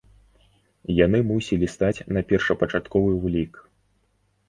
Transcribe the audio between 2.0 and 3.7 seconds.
на першапачатковы ўлік.